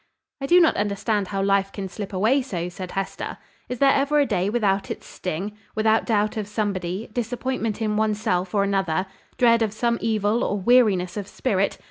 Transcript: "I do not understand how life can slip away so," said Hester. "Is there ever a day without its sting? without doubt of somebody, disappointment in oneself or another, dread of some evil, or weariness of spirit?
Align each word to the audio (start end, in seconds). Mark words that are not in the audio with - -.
"I 0.41 0.47
do 0.47 0.59
not 0.59 0.77
understand 0.77 1.27
how 1.27 1.43
life 1.43 1.71
can 1.71 1.87
slip 1.87 2.11
away 2.11 2.41
so," 2.41 2.69
said 2.69 2.93
Hester. 2.93 3.37
"Is 3.69 3.77
there 3.77 3.93
ever 3.93 4.17
a 4.19 4.25
day 4.25 4.49
without 4.49 4.89
its 4.89 5.05
sting? 5.05 5.51
without 5.75 6.07
doubt 6.07 6.37
of 6.37 6.47
somebody, 6.47 7.11
disappointment 7.13 7.83
in 7.83 7.97
oneself 7.97 8.55
or 8.55 8.63
another, 8.63 9.05
dread 9.37 9.61
of 9.61 9.73
some 9.73 9.99
evil, 10.01 10.43
or 10.43 10.57
weariness 10.57 11.17
of 11.17 11.27
spirit? 11.27 11.77